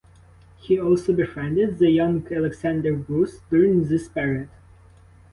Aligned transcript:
He 0.57 0.79
also 0.79 1.13
befriended 1.13 1.77
the 1.77 1.91
young 1.91 2.25
Alexander 2.33 2.95
Bruce 2.95 3.41
during 3.51 3.87
this 3.87 4.09
period. 4.09 4.49